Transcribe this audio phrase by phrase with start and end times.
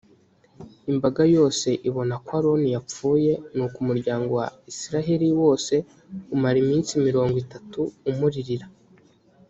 [0.91, 5.73] imbaga yose ibona ko aroni yapfuye, nuko umuryango wa israheli wose
[6.35, 8.67] umara iminsi mirongo itatu umuririra.